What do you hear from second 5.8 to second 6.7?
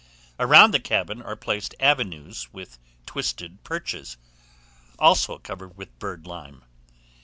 birdlime.